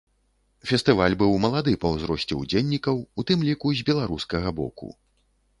[0.69, 4.93] Фестываль быў малады па ўзросце ўдзельнікаў, у тым ліку з беларускага боку.